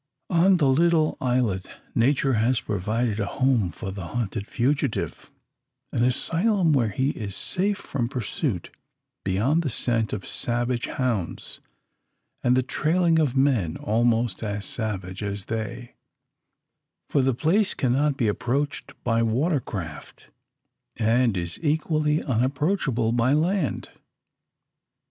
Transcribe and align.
On 0.31 0.57
the 0.57 0.67
little 0.67 1.15
islet 1.21 1.67
Nature 1.93 2.33
has 2.33 2.59
provided 2.59 3.19
a 3.19 3.27
home 3.27 3.69
for 3.69 3.91
the 3.91 4.07
hunted 4.07 4.47
fugitive 4.47 5.29
an 5.93 6.01
asylum 6.03 6.73
where 6.73 6.89
he 6.89 7.11
is 7.11 7.35
safe 7.35 7.77
from 7.77 8.09
pursuit 8.09 8.71
beyond 9.23 9.61
the 9.61 9.69
scent 9.69 10.11
of 10.11 10.25
savage 10.25 10.87
hounds, 10.87 11.59
and 12.41 12.57
the 12.57 12.63
trailing 12.63 13.19
of 13.19 13.37
men 13.37 13.77
almost 13.77 14.41
as 14.41 14.65
savage 14.65 15.21
as 15.21 15.45
they; 15.45 15.93
for 17.07 17.21
the 17.21 17.35
place 17.35 17.75
cannot 17.75 18.17
be 18.17 18.27
approached 18.27 18.95
by 19.03 19.21
water 19.21 19.59
craft, 19.59 20.31
and 20.95 21.37
is 21.37 21.59
equally 21.61 22.23
unapproachable 22.23 23.11
by 23.11 23.33
land. 23.33 23.89